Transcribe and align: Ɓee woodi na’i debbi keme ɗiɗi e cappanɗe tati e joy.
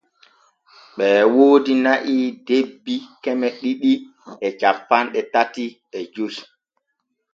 Ɓee 0.95 1.19
woodi 1.35 1.73
na’i 1.85 2.15
debbi 2.47 2.95
keme 3.23 3.47
ɗiɗi 3.61 3.91
e 4.45 4.47
cappanɗe 4.59 5.19
tati 5.33 5.65
e 5.97 5.99
joy. 6.13 6.35